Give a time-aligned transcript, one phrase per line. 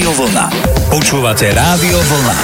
[0.00, 0.48] Rádio Vlna.
[0.88, 2.36] Počúvate Rádio Vlna.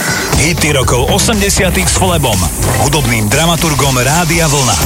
[0.45, 2.37] Hity rokov 80 s Flebom,
[2.85, 4.77] hudobným dramaturgom Rádia Vlna.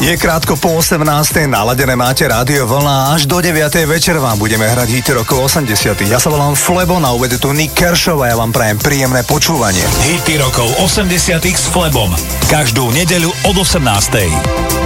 [0.00, 1.04] Je krátko po 18.
[1.44, 3.68] naladené máte Rádio Vlna až do 9.
[3.84, 6.08] večer vám budeme hrať hity rokov 80.
[6.08, 9.84] Ja sa volám Flebo, na uvede tu Nick Kershaw a ja vám prajem príjemné počúvanie.
[10.08, 11.12] Hity rokov 80
[11.44, 12.16] s Flebom.
[12.48, 14.85] Každú nedeľu od 18.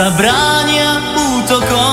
[0.00, 0.40] stále
[0.70, 1.89] čakajú nežnosť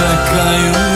[0.00, 0.89] czekają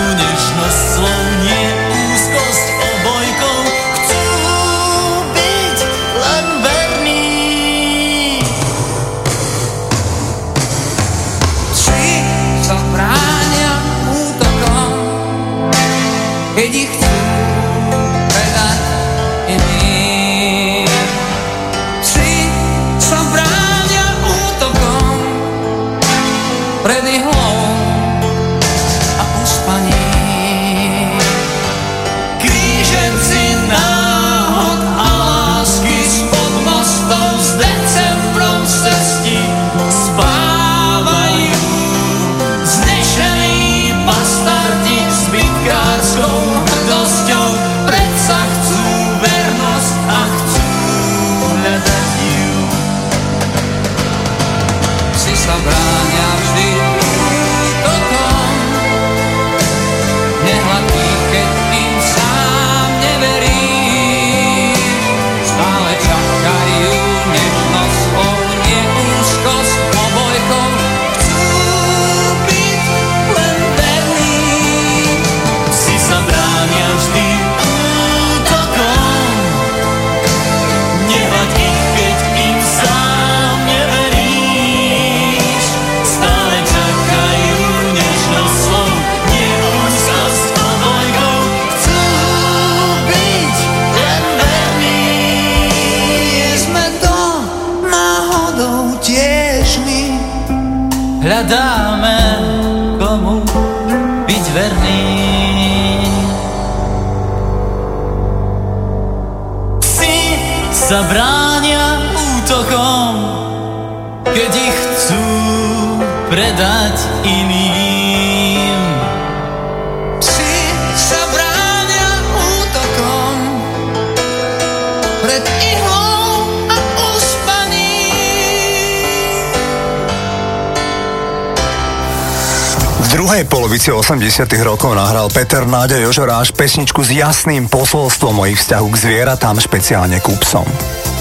[133.85, 134.17] polovici
[134.49, 139.61] 80 rokov nahral Peter Náďa Jožoráš pesničku s jasným posolstvom o ich vzťahu k zvieratám,
[139.61, 140.65] špeciálne k psom.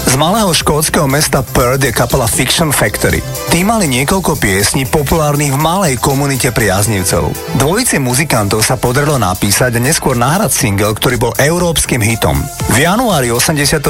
[0.08, 3.20] Z malého škótskeho mesta Perth je kapela Fiction Factory.
[3.52, 7.36] Tí mali niekoľko piesní populárnych v malej komunite priaznivcov.
[7.60, 12.40] Dvojici muzikantov sa podarilo napísať a neskôr nahrať single, ktorý bol európskym hitom.
[12.72, 13.80] V januári 84.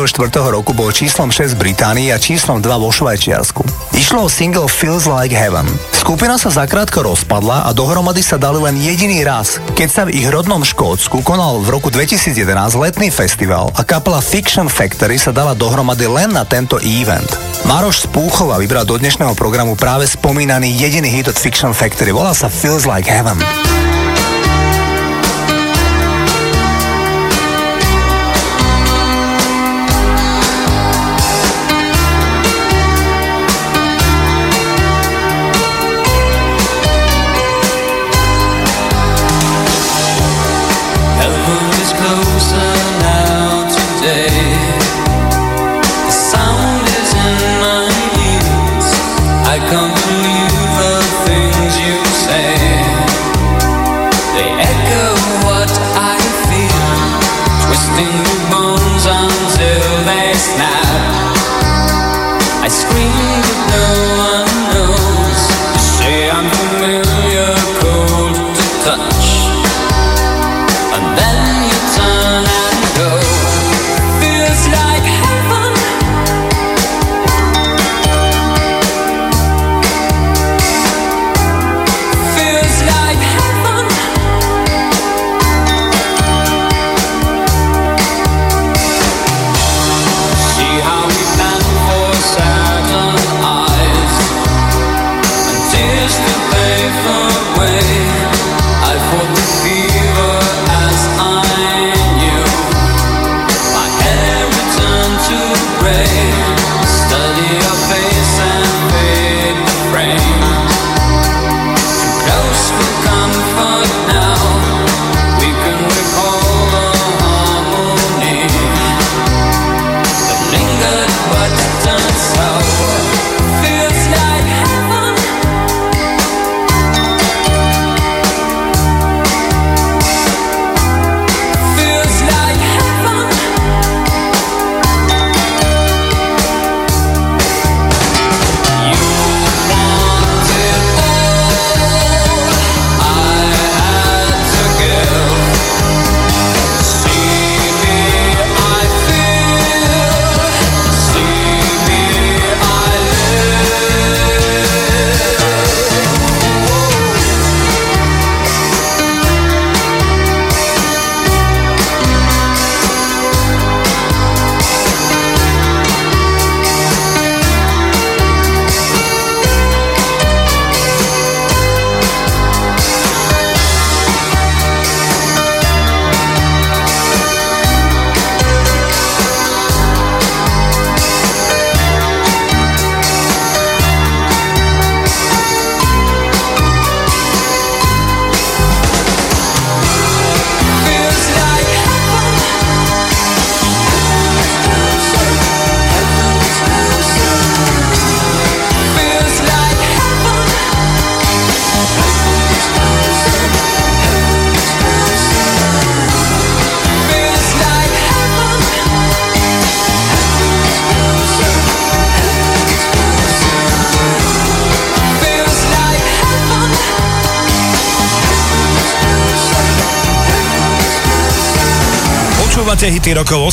[0.50, 3.62] roku bol číslom 6 v Británii a číslom 2 vo Švajčiarsku.
[3.94, 5.70] Išlo o single Feels Like Heaven.
[5.94, 10.26] Skupina sa zakrátko rozpadla a dohromady sa dali len jediný raz, keď sa v ich
[10.26, 12.34] rodnom Škótsku konal v roku 2011
[12.74, 17.38] letný festival a kapela Fiction Factory sa dala dohromady len na tento event.
[17.70, 22.10] Maroš Spúchova vybral do dnešného programu práve spomínaný jediný hit od Fiction Factory.
[22.10, 23.63] Volá sa Feels Like Heaven.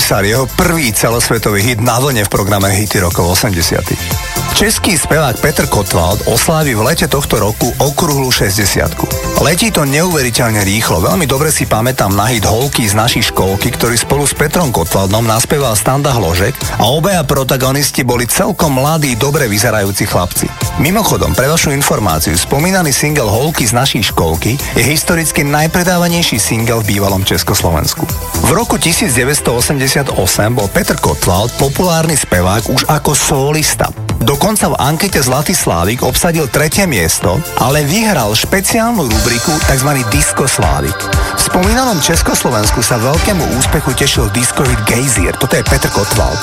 [0.00, 3.84] Komisár, jeho prvý celosvetový hit na vlne v programe Hity rokov 80.
[4.56, 8.96] Český spevák Peter Kotwald oslávi v lete tohto roku okruhlu 60.
[9.44, 11.04] Letí to neuveriteľne rýchlo.
[11.04, 15.28] Veľmi dobre si pamätám na hit Holky z našej školky, ktorý spolu s Petrom Kotwaldom
[15.28, 20.48] naspieval Standa Hložek a obaja protagonisti boli celkom mladí, dobre vyzerajúci chlapci.
[20.80, 26.96] Mimochodom, pre vašu informáciu, spomínaný single Holky z našej školky je historicky najpredávanejší single v
[26.96, 28.08] bývalom Československu.
[28.50, 30.10] V roku 1988
[30.50, 33.94] bol Peter Kotwald populárny spevák už ako solista.
[34.18, 40.02] Dokonca v ankete Zlatý Slávik obsadil tretie miesto, ale vyhral špeciálnu rubriku tzv.
[40.10, 40.98] Disco Slávik.
[41.38, 46.42] V spomínanom Československu sa veľkému úspechu tešil disco hit Gejzír, toto je Peter Kotwald.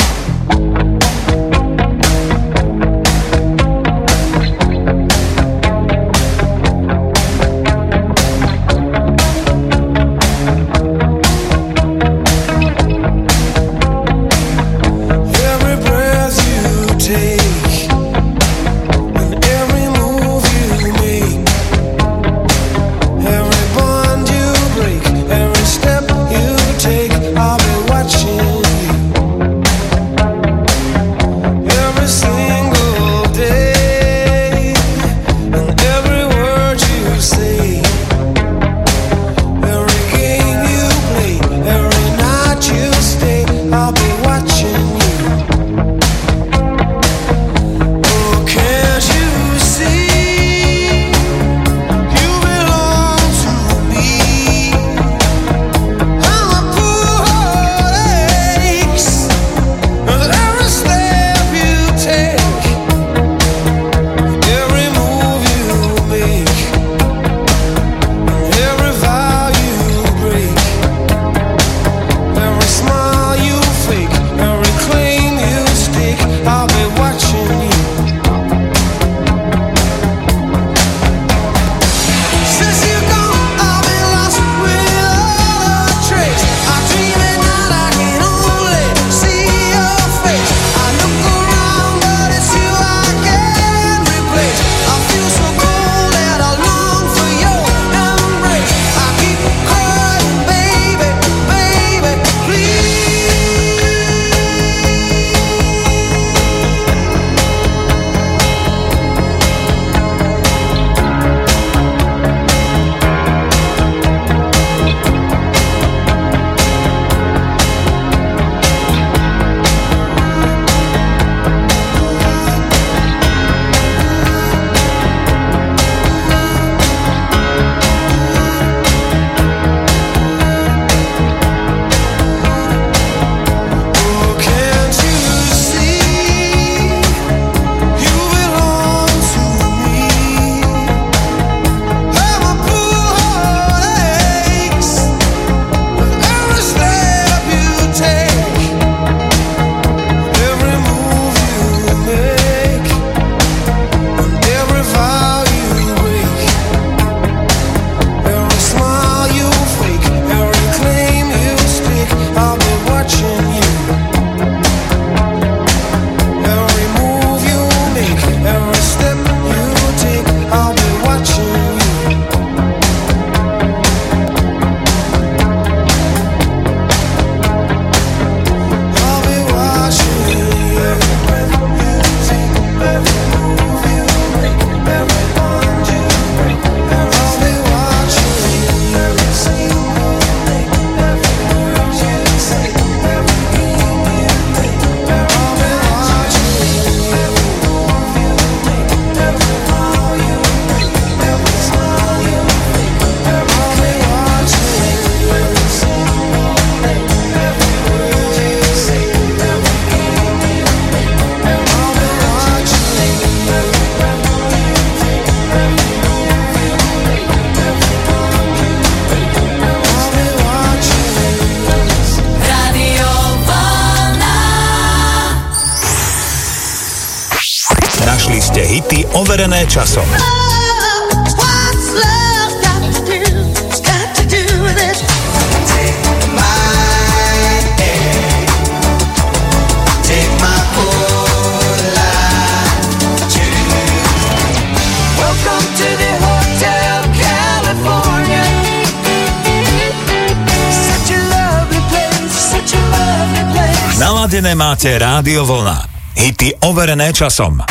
[255.21, 255.85] Rádio Vlna.
[256.17, 257.61] Hity overené časom.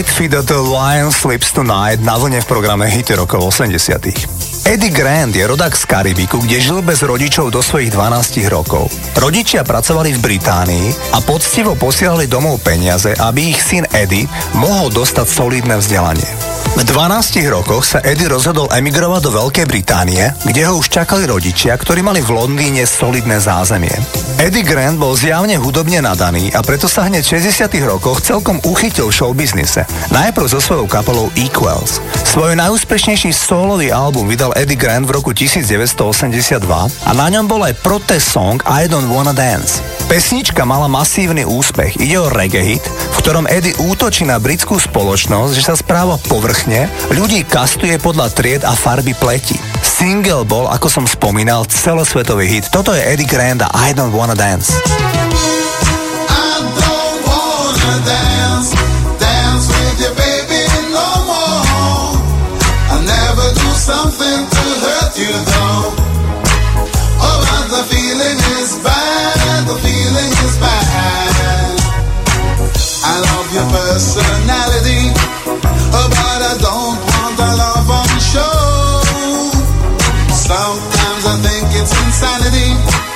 [0.00, 5.36] Night Feeder The Lion Sleeps Tonight na vlne v programe Hity rokov 80 Eddie Grant
[5.36, 8.88] je rodák z Karibiku, kde žil bez rodičov do svojich 12 rokov.
[9.12, 14.24] Rodičia pracovali v Británii a poctivo posielali domov peniaze, aby ich syn Eddie
[14.56, 16.49] mohol dostať solidné vzdelanie.
[16.70, 21.74] V 12 rokoch sa Eddie rozhodol emigrovať do Veľkej Británie, kde ho už čakali rodičia,
[21.74, 23.90] ktorí mali v Londýne solidné zázemie.
[24.38, 29.10] Eddie Grant bol zjavne hudobne nadaný a preto sa hneď v 60 rokoch celkom uchytil
[29.10, 29.82] v showbiznise.
[30.14, 31.98] Najprv so svojou kapelou Equals.
[32.24, 37.82] Svoj najúspešnejší solový album vydal Eddie Grant v roku 1982 a na ňom bol aj
[37.82, 39.82] protest song I Don't Wanna Dance.
[40.06, 41.98] Pesnička mala masívny úspech.
[42.02, 46.18] Ide o reggae hit, v ktorom Eddie útočí na britskú spoločnosť, že sa správa
[46.60, 49.56] povrchne, ľudí kastuje podľa tried a farby pleti.
[49.80, 52.68] Single bol, ako som spomínal, celosvetový hit.
[52.68, 54.76] Toto je Eddie Grant a I Don't Wanna Dance.
[54.76, 55.20] Dance,
[82.50, 83.09] worthy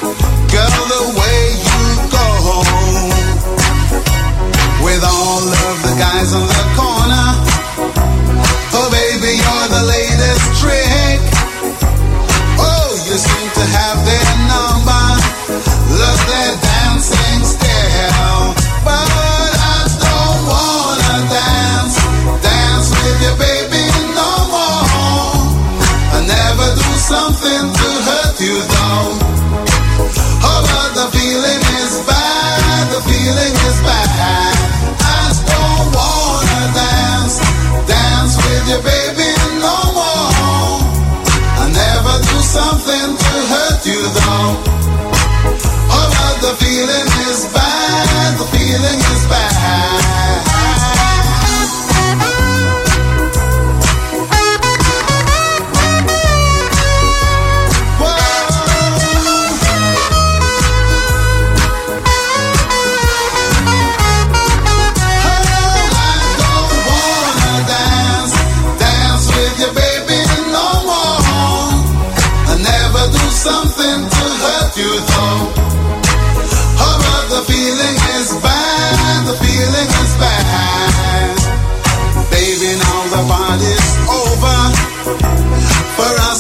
[46.44, 50.43] the feeling is bad, the feeling is bad.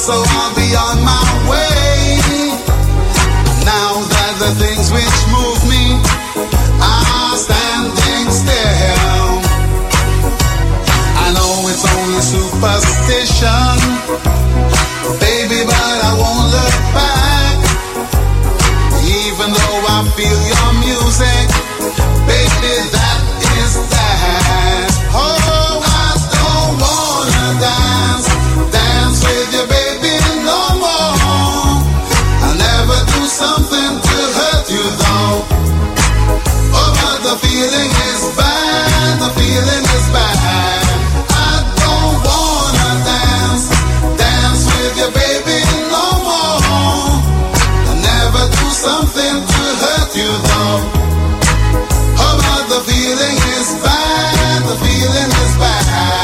[0.04, 2.20] So I'll be on my way.
[3.64, 5.96] Now that the things which move me
[6.76, 9.32] are standing still.
[11.24, 13.76] I know it's only superstition,
[15.24, 16.43] baby, but I won't
[37.34, 40.38] the feeling is bad, the feeling is bad.
[41.30, 43.66] I don't wanna dance,
[44.14, 45.58] dance with you, baby,
[45.90, 47.10] no more.
[47.90, 51.02] I never do something to hurt you, though.
[52.68, 56.23] The feeling is bad, the feeling is bad.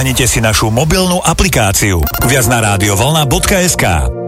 [0.00, 2.00] stiahnite si našu mobilnú aplikáciu.
[2.24, 4.19] Viac na rádiovolna.sk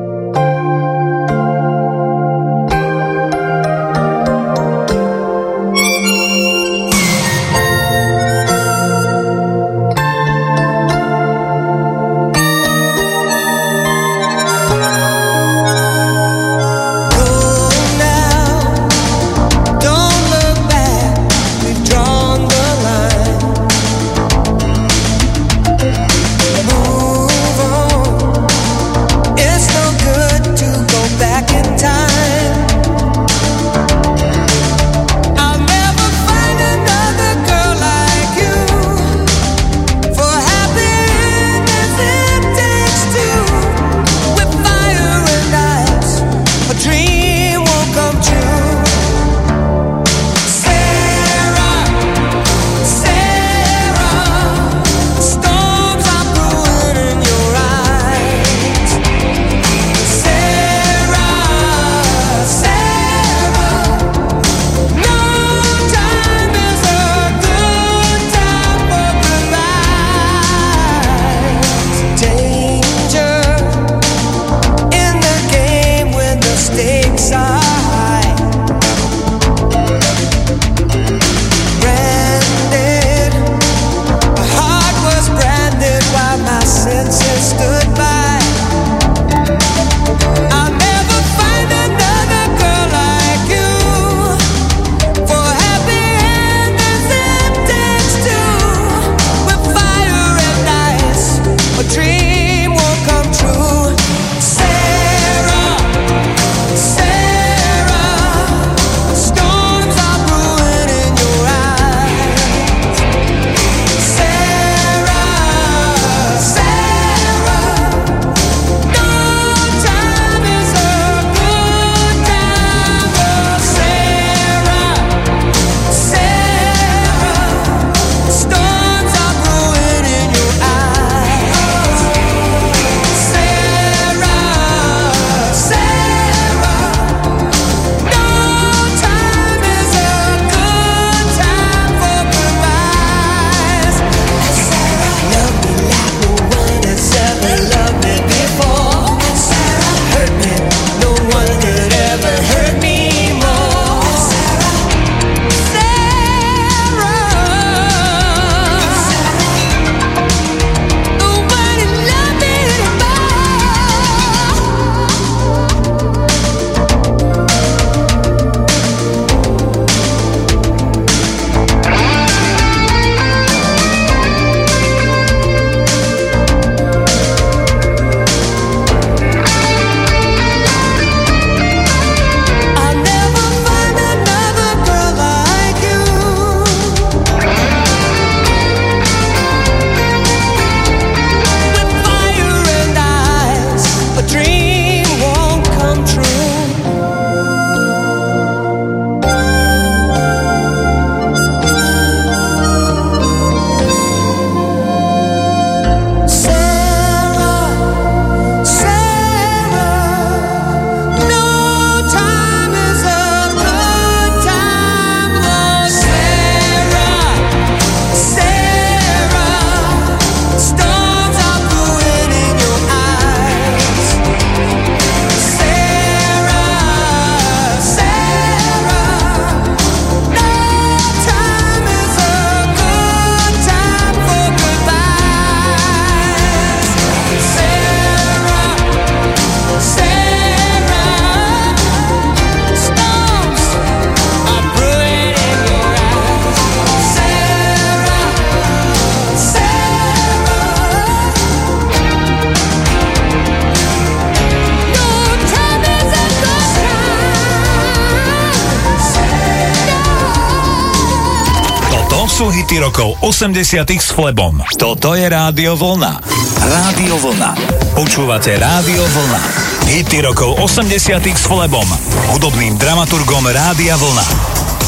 [263.43, 264.62] 80 s Flebom.
[264.78, 266.14] Toto je Rádio Vlna.
[266.62, 267.59] Rádio Vlna.
[267.90, 269.43] Počúvate Rádio Vlna.
[269.90, 271.82] Hity rokov 80 s Flebom.
[272.30, 274.22] Hudobným dramaturgom Rádia Vlna.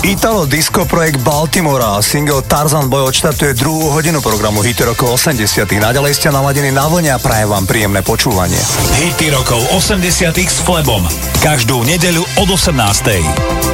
[0.07, 5.75] Italo disco projekt Baltimora a single Tarzan Boy odštartuje druhú hodinu programu Hity rokov 80
[5.75, 8.63] Naďalej ste naladení na vlne a praje vám príjemné počúvanie.
[9.03, 11.03] Hity rokov 80 s Flebom.
[11.43, 13.74] Každú nedeľu od 18.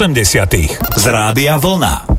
[0.00, 0.54] 80
[0.96, 2.09] z Rádia Vlna.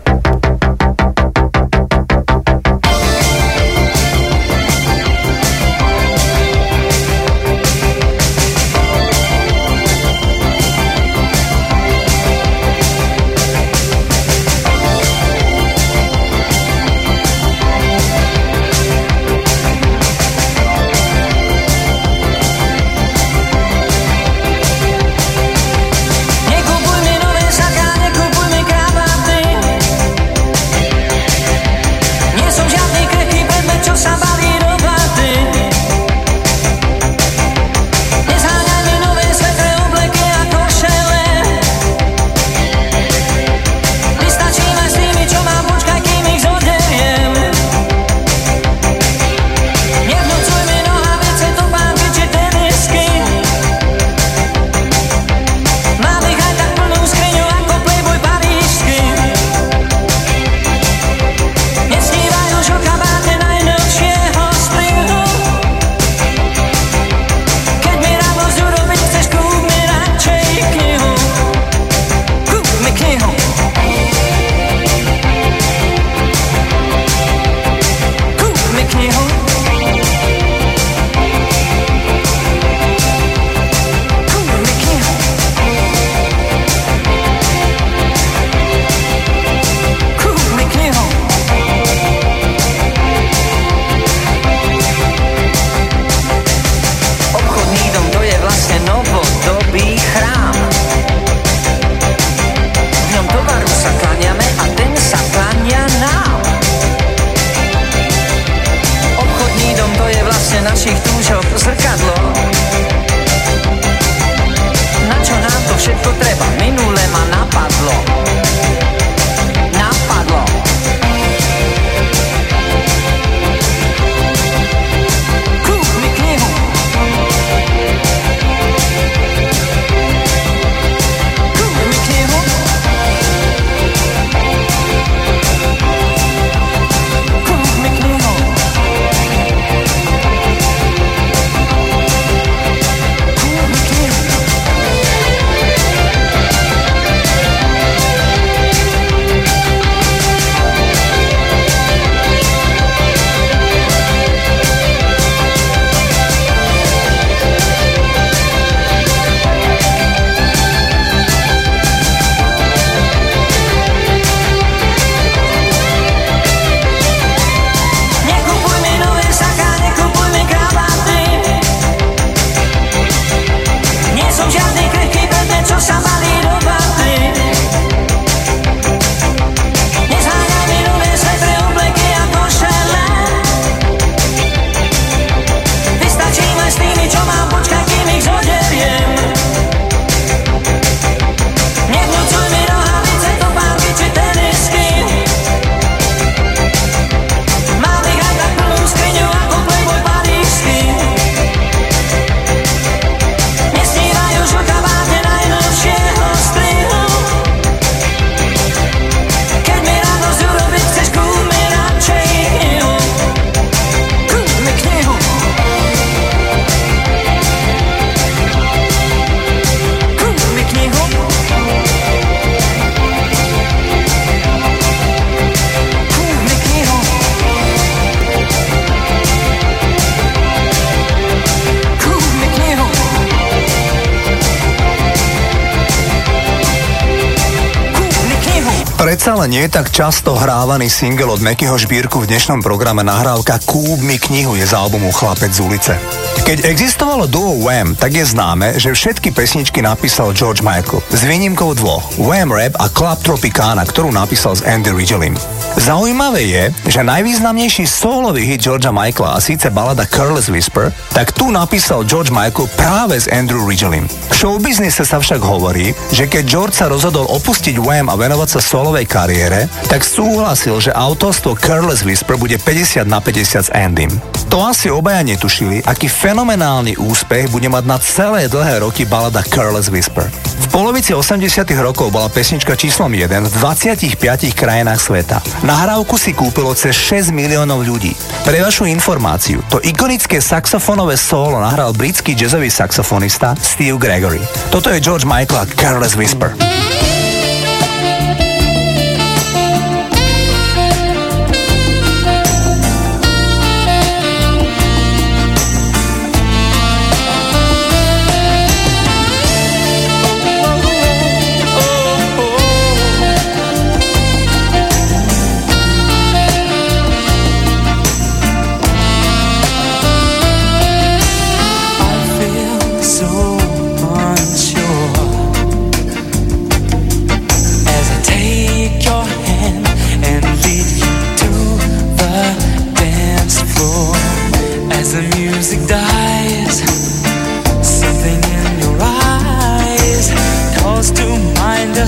[240.12, 244.76] Často hrávaný single od Mekyho Žbírku v dnešnom programe nahrávka Kúp mi knihu je z
[244.76, 245.96] albumu Chlapec z ulice.
[246.44, 251.80] Keď existovalo duo Wham, tak je známe, že všetky pesničky napísal George Michael, s výnimkou
[251.80, 255.40] dvoch, Wham Rap a Club Tropicana, ktorú napísal s Andy Rigelim.
[255.80, 261.48] Zaujímavé je, že najvýznamnejší solový hit Georgea Michaela a síce balada Careless Whisper, tak tu
[261.48, 264.04] napísal George Michael práve s Andrew Rigelim.
[264.06, 268.62] V showbiznise sa však hovorí, že keď George sa rozhodol opustiť Wham a venovať sa
[268.62, 274.12] solovej kariére, tak súhlasil, že autorstvo Careless Whisper bude 50 na 50 s Andym.
[274.52, 279.88] To asi obaja netušili, aký fenomenálny úspech bude mať na celé dlhé roky balada Careless
[279.88, 280.28] Whisper.
[280.72, 284.16] Polovici 80 rokov bola pesnička číslom 1 v 25
[284.56, 285.44] krajinách sveta.
[285.68, 288.16] Nahrávku si kúpilo cez 6 miliónov ľudí.
[288.48, 294.40] Pre vašu informáciu, to ikonické saxofónové solo nahral britský jazzový saxofonista Steve Gregory.
[294.72, 296.71] Toto je George Michael a Careless Whisper.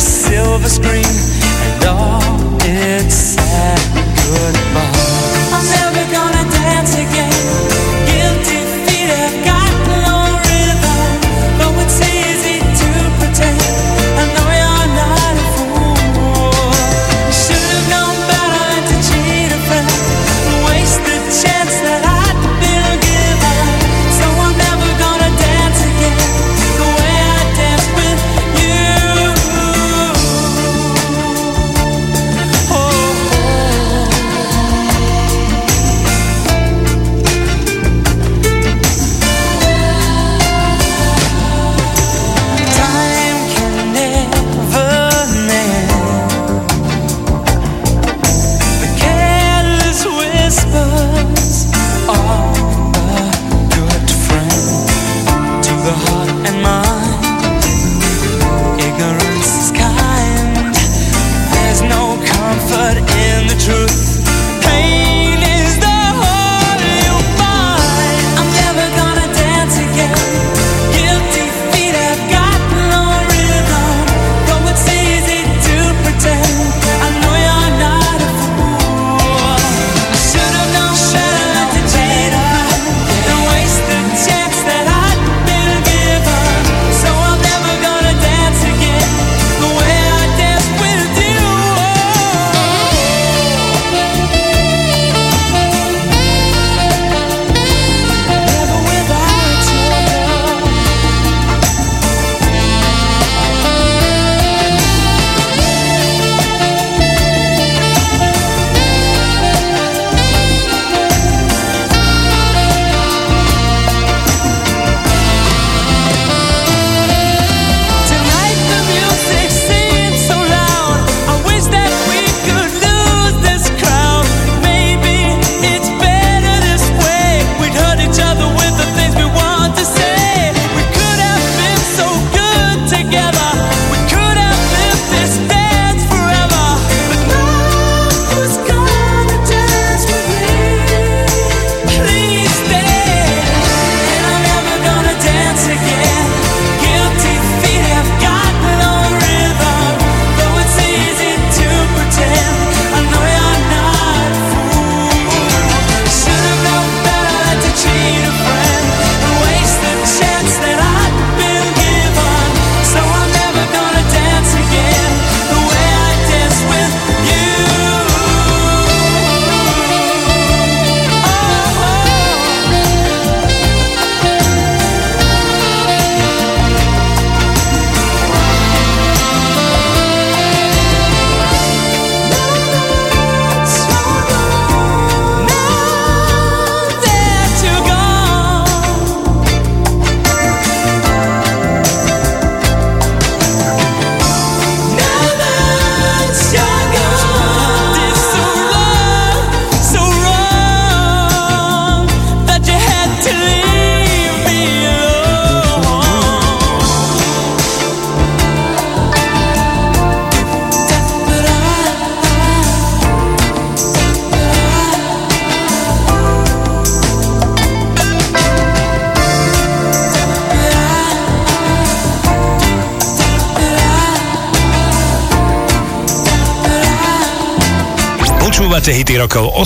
[0.04, 1.43] silver screen.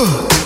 [0.00, 0.37] Ugh.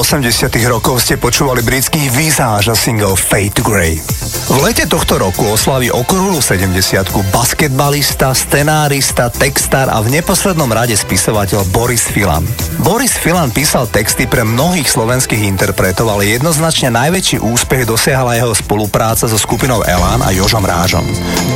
[0.00, 4.00] 80 rokov ste počúvali britský Visage a single Fade to Grey.
[4.48, 6.72] V lete tohto roku oslaví okrúhlu 70
[7.28, 12.48] basketbalista, scenárista, textár a v neposlednom rade spisovateľ Boris Filan.
[12.80, 19.28] Boris Filan písal texty pre mnohých slovenských interpretov, ale jednoznačne najväčší úspech dosiahla jeho spolupráca
[19.28, 21.04] so skupinou Elan a Jožom Rážom.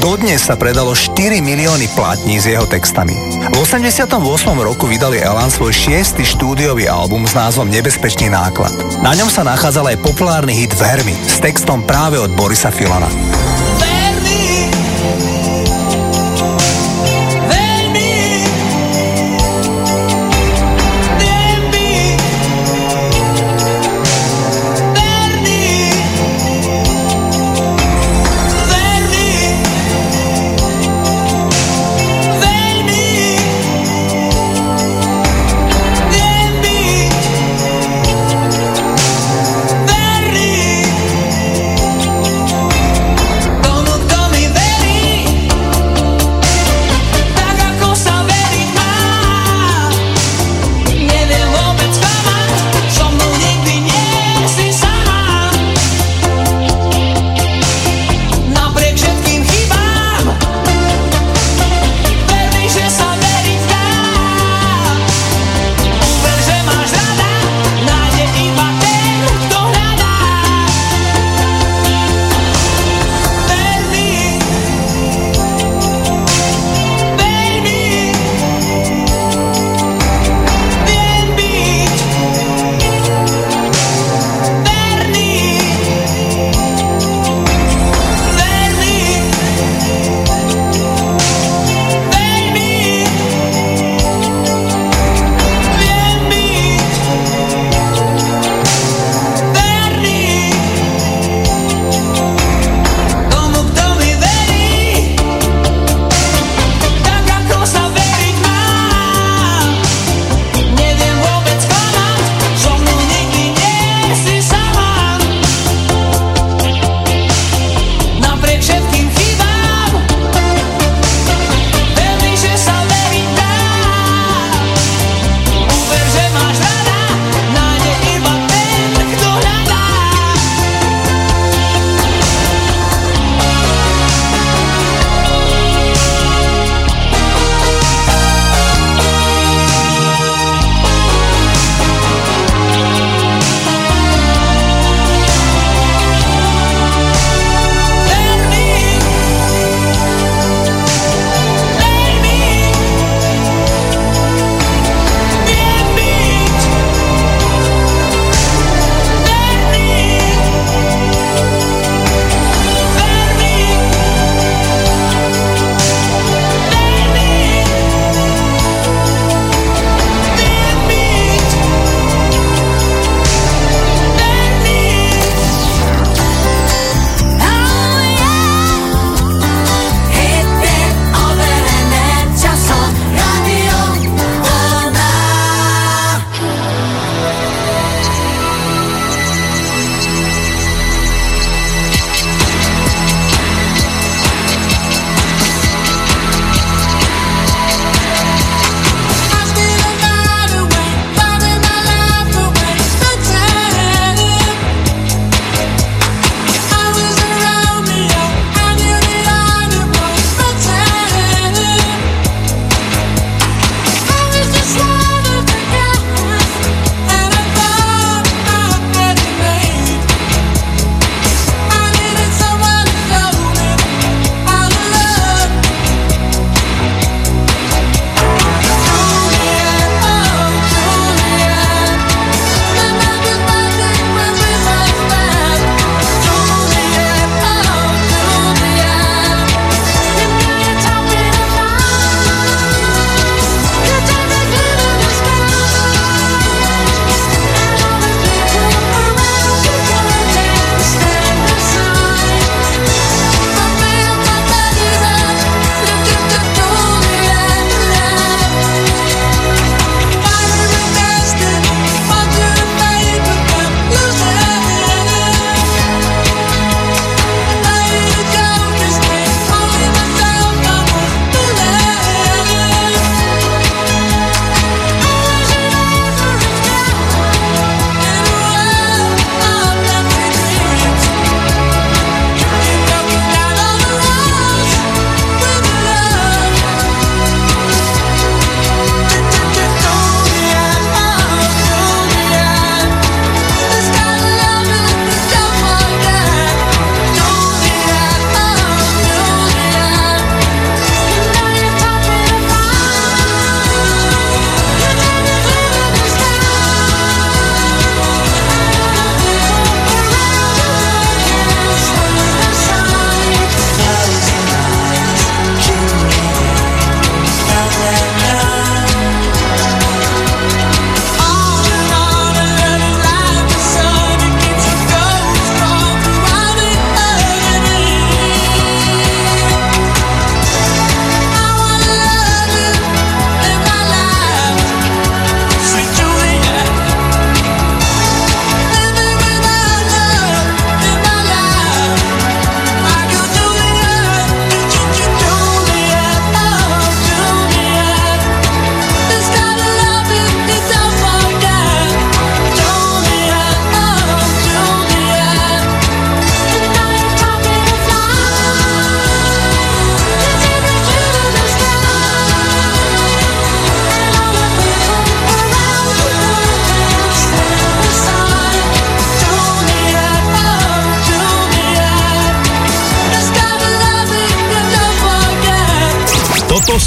[0.04, 3.16] Dodnes sa predalo 4 milióny platní s jeho textami.
[3.48, 4.20] V 88
[4.60, 8.76] roku vydali Elan svoj šiestý štúdiový album s názvom Nebezpečný náklad.
[9.00, 13.08] Na ňom sa nachádzal aj populárny hit Vermi s textom práve od Borisa Filana.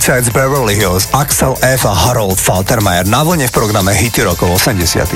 [0.00, 1.84] Policajt z Beverly Hills Axel F.
[1.84, 5.12] a Harold Faltermeyer na vlne v programe Hity rokov 80.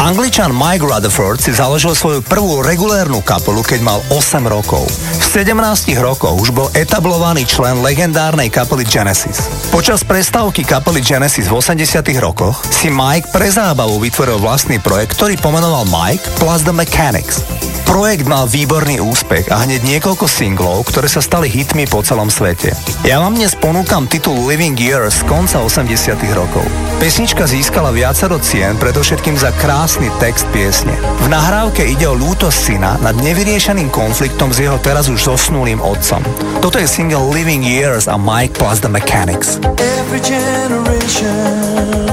[0.00, 4.88] Angličan Mike Rutherford si založil svoju prvú regulérnu kapelu, keď mal 8 rokov.
[4.88, 9.44] V 17 rokoch už bol etablovaný člen legendárnej kapely Genesis.
[9.68, 15.36] Počas prestávky kapely Genesis v 80 rokoch si Mike pre zábavu vytvoril vlastný projekt, ktorý
[15.36, 17.57] pomenoval Mike plus the Mechanics.
[17.88, 22.76] Projekt mal výborný úspech a hneď niekoľko singlov, ktoré sa stali hitmi po celom svete.
[23.00, 26.68] Ja vám dnes ponúkam titul Living Years z konca 80 rokov.
[27.00, 30.92] Pesnička získala viacero cien, predovšetkým za krásny text piesne.
[31.24, 36.20] V nahrávke ide o lútosť syna nad nevyriešeným konfliktom s jeho teraz už zosnulým otcom.
[36.60, 39.56] Toto je single Living Years a Mike plus the Mechanics.
[39.80, 42.07] Every generation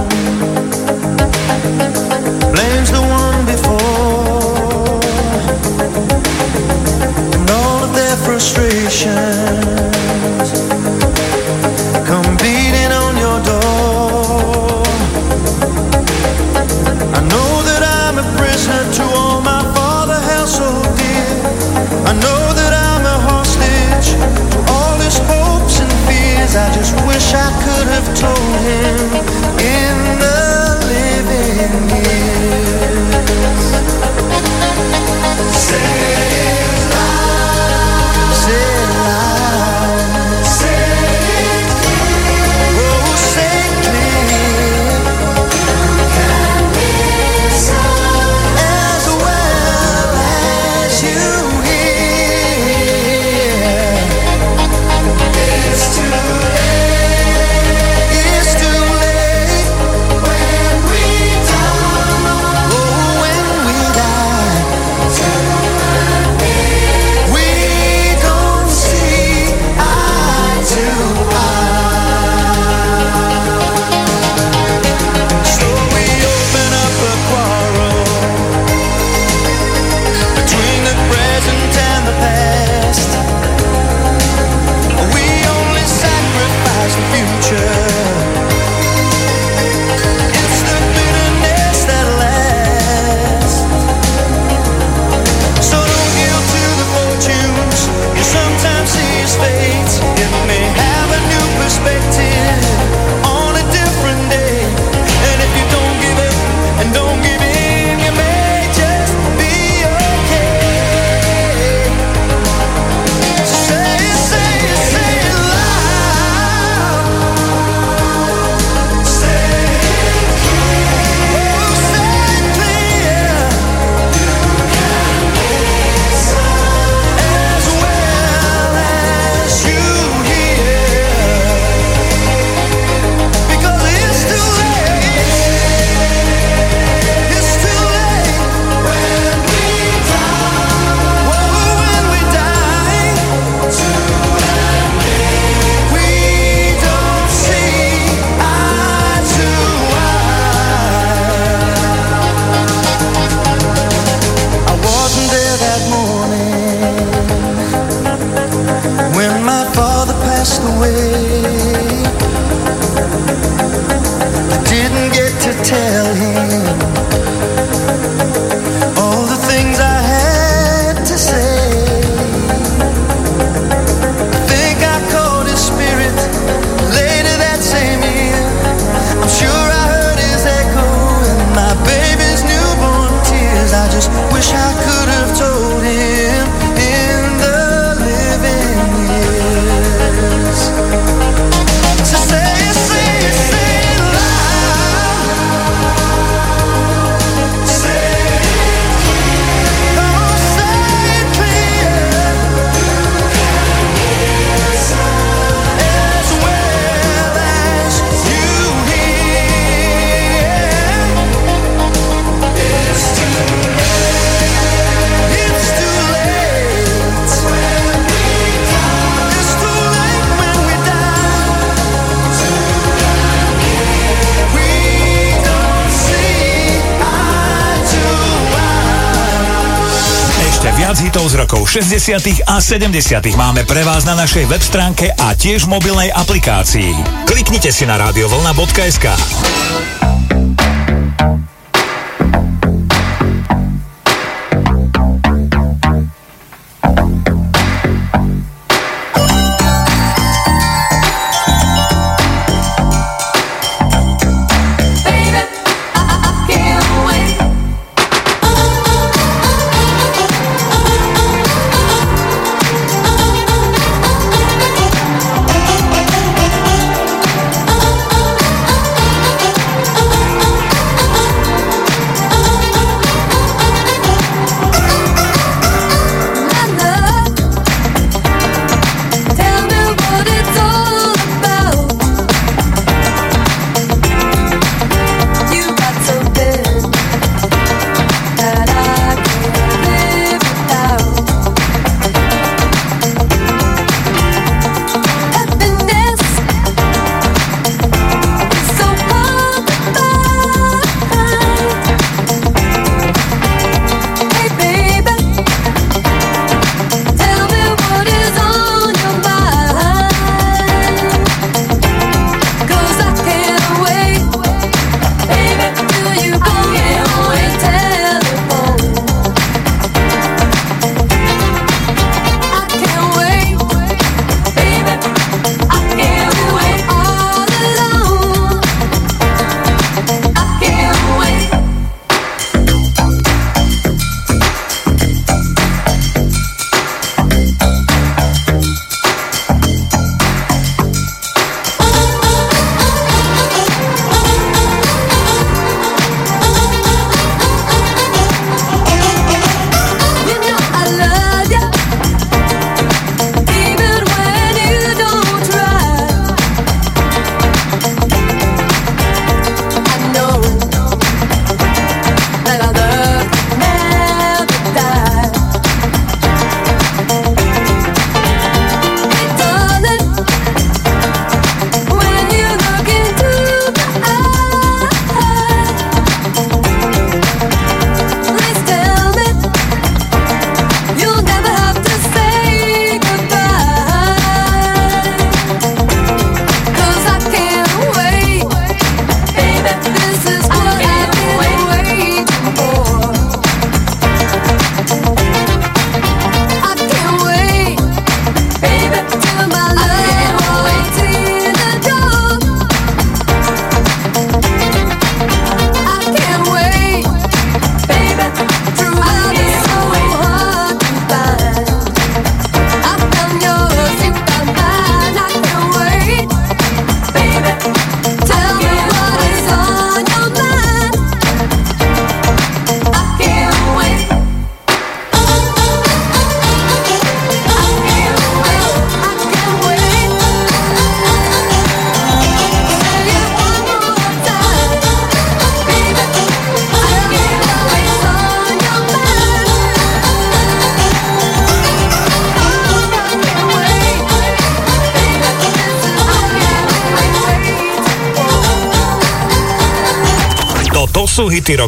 [232.55, 233.35] a 70.
[233.35, 236.95] máme pre vás na našej web stránke a tiež mobilnej aplikácii.
[237.27, 239.11] Kliknite si na radiovolna.sk.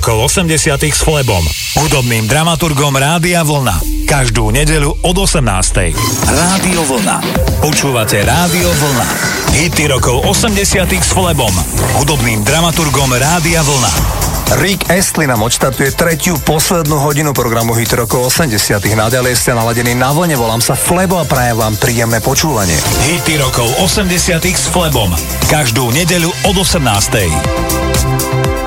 [0.08, 1.44] rokov 80 s Flebom,
[1.84, 4.08] hudobným dramaturgom Rádia Vlna.
[4.08, 5.44] Každú nedeľu od 18.
[6.32, 7.20] Rádio Vlna.
[7.60, 9.04] Počúvate Rádio Vlna.
[9.60, 11.52] Hity rokov 80 s Flebom,
[12.00, 13.92] hudobným dramaturgom Rádia Vlna.
[14.64, 20.16] Rick Astley nám odštartuje tretiu poslednú hodinu programu Hit rokov 80 Naďalej ste naladení na
[20.16, 22.80] vlne, volám sa Flebo a prajem vám príjemné počúvanie.
[23.12, 25.12] Hity rokov 80 s Flebom.
[25.52, 28.67] Každú nedeľu od 18.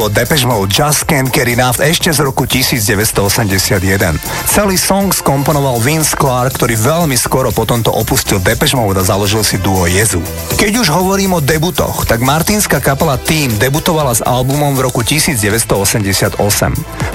[0.00, 4.16] Od Depeche Mode Just Can't Get Enough ešte z roku 1981.
[4.48, 9.44] Celý song skomponoval Vince Clark, ktorý veľmi skoro po tomto opustil Depeche Mode a založil
[9.44, 10.24] si duo Jezu.
[10.56, 16.40] Keď už hovorím o debutoch, tak martinská kapela Team debutovala s albumom v roku 1988.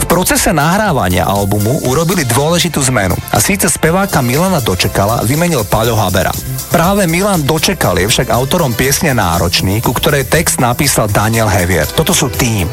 [0.01, 6.33] V procese nahrávania albumu urobili dôležitú zmenu a síce speváka Milana Dočekala vymenil Paľo Habera.
[6.75, 11.87] Práve Milan Dočekal je však autorom piesne Náročný, ku ktorej text napísal Daniel Hevier.
[11.87, 12.67] Toto sú Team.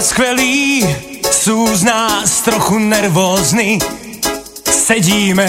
[0.00, 0.80] ľudia skvelí,
[1.28, 3.76] sú z nás trochu nervózni.
[4.64, 5.44] Sedíme,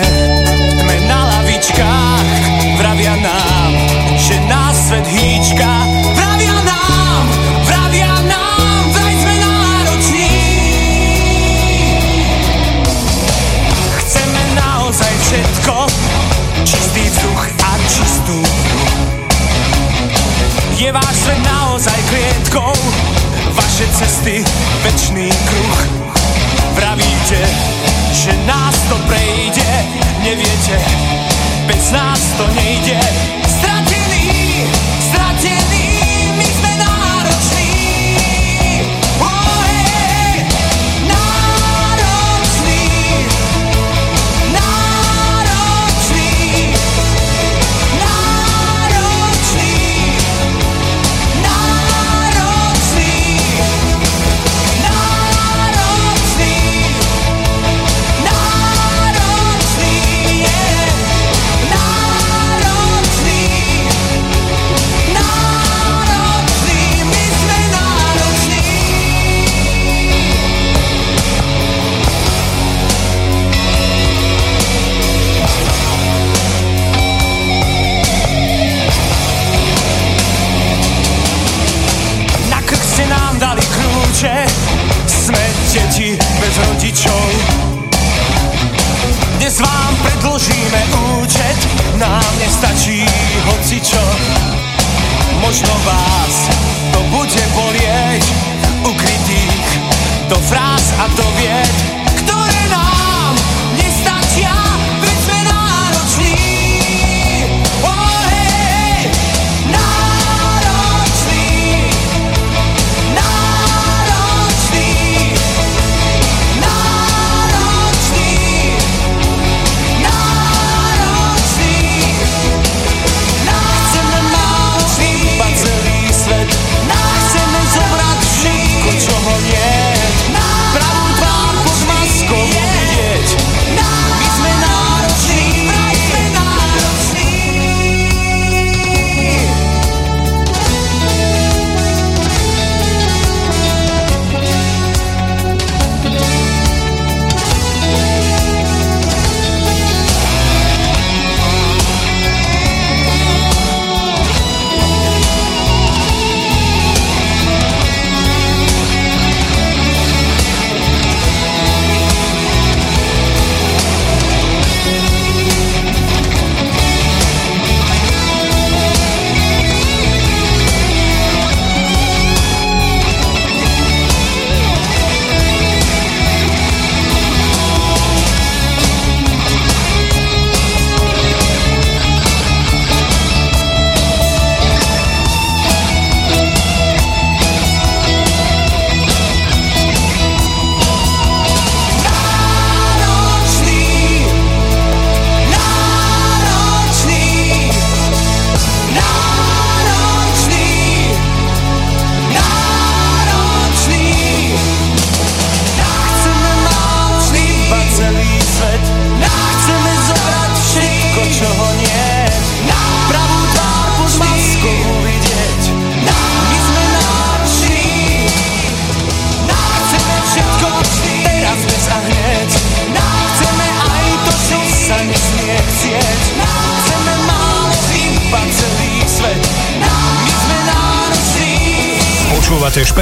[0.76, 2.28] sme na lavičkách,
[2.76, 3.72] vravia nám,
[4.20, 5.72] že nás svet hýčka.
[6.20, 7.24] Vravia nám,
[7.64, 10.36] vravia nám, vraj sme nároční.
[14.04, 15.76] Chceme naozaj všetko,
[16.68, 18.40] čistý vzduch a čistú
[20.76, 22.91] Je váš svet naozaj klietkou,
[23.82, 24.44] naše cesty
[24.84, 25.88] večný kruh.
[26.76, 27.42] Pravíte,
[28.14, 29.86] že nás to prejde.
[30.24, 30.78] Neviete,
[31.66, 33.00] bez nás to nejde.
[33.48, 34.66] Stratený,
[35.10, 35.81] stratený.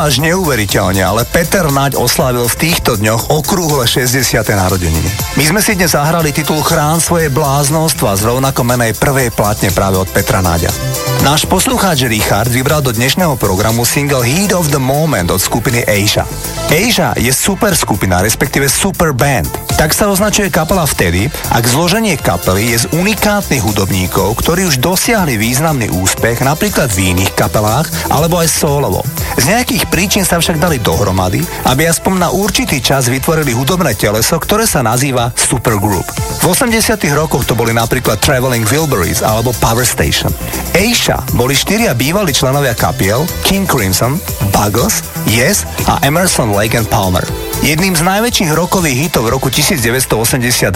[0.00, 4.40] Až neuveriteľne, ale Peter Naď oslávil v týchto dňoch okrúhle 60.
[4.48, 5.36] narodeniny.
[5.36, 10.00] My sme si dnes zahrali titul Chrán svoje bláznostva z rovnako menej prvej platne práve
[10.00, 11.09] od Petra Náďa.
[11.20, 16.24] Náš poslucháč Richard vybral do dnešného programu single Heat of the Moment od skupiny Asia.
[16.72, 19.52] Asia je super skupina, respektíve super band.
[19.76, 25.36] Tak sa označuje kapela vtedy, ak zloženie kapely je z unikátnych hudobníkov, ktorí už dosiahli
[25.36, 29.04] významný úspech napríklad v iných kapelách alebo aj solovo.
[29.36, 34.40] Z nejakých príčin sa však dali dohromady, aby aspoň na určitý čas vytvorili hudobné teleso,
[34.40, 36.04] ktoré sa nazýva Supergroup.
[36.40, 40.32] V 80 rokoch to boli napríklad Traveling Wilburys alebo Power Station.
[40.76, 44.20] Asia boli štyria bývalí členovia kapiel King Crimson,
[44.54, 47.24] Buggles, Yes a Emerson Lake and Palmer.
[47.60, 50.70] Jedným z najväčších rokových hitov v roku 1982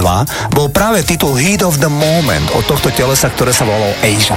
[0.53, 4.37] bol práve titul Heat of the Moment od tohto telesa, ktoré sa volalo Asia.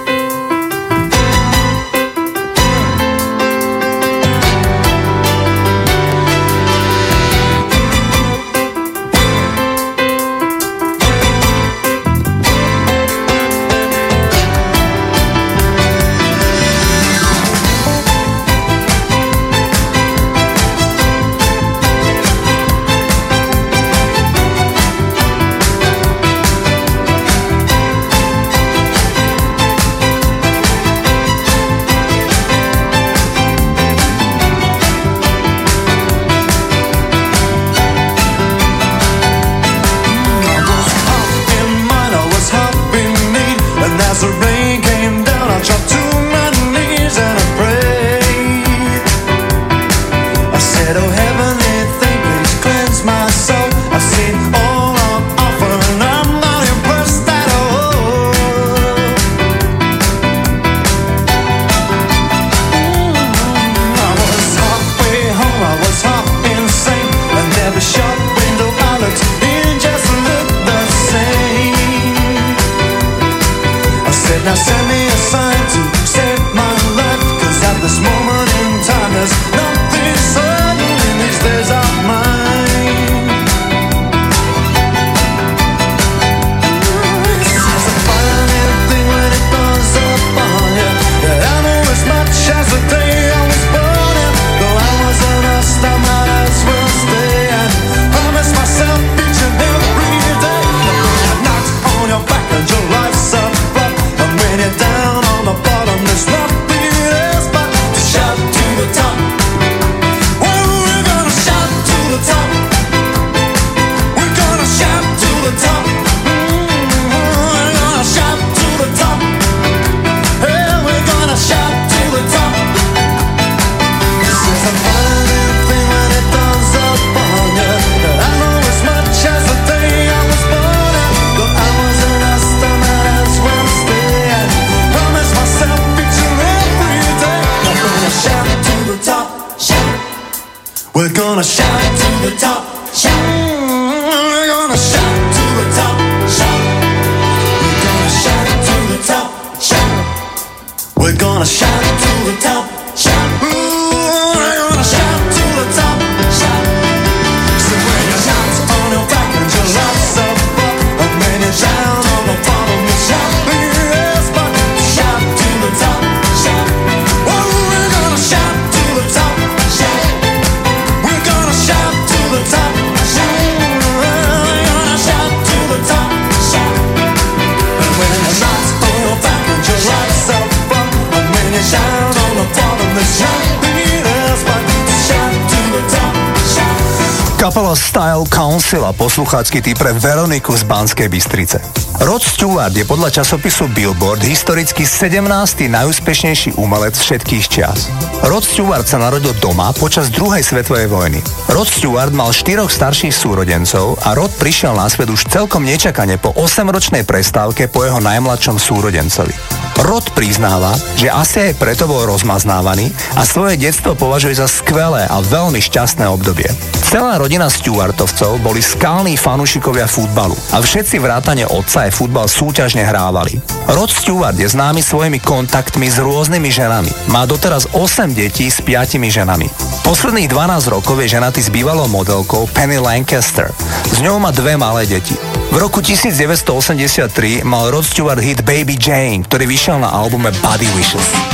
[188.71, 191.59] posiela posluchácky typ pre Veroniku z Banskej Bystrice.
[192.07, 195.27] Rod Stewart je podľa časopisu Billboard historicky 17.
[195.67, 197.91] najúspešnejší umelec všetkých čias.
[198.23, 201.19] Rod Stewart sa narodil doma počas druhej svetovej vojny.
[201.51, 206.31] Rod Stewart mal štyroch starších súrodencov a Rod prišiel na svet už celkom nečakane po
[206.39, 209.35] 8-ročnej prestávke po jeho najmladšom súrodencovi.
[209.83, 212.87] Rod priznáva, že asi aj preto bol rozmaznávaný
[213.19, 216.70] a svoje detstvo považuje za skvelé a veľmi šťastné obdobie.
[216.91, 223.39] Celá rodina Stewartovcov boli skalní fanúšikovia futbalu a všetci vrátane otca aj futbal súťažne hrávali.
[223.71, 226.91] Rod Stewart je známy svojimi kontaktmi s rôznymi ženami.
[227.07, 229.47] Má doteraz 8 detí s 5 ženami.
[229.87, 233.55] Posledných 12 rokov je ženatý s bývalou modelkou Penny Lancaster.
[233.87, 235.15] Z ňou má dve malé deti.
[235.47, 241.30] V roku 1983 mal Rod Stewart hit Baby Jane, ktorý vyšiel na albume Body Wishes.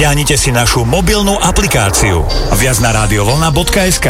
[0.00, 2.24] Stiahnite si našu mobilnú aplikáciu.
[2.56, 4.08] Viac na radiovolna.sk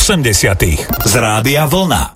[0.00, 0.64] 80.
[1.04, 2.08] z Rádia Vlna.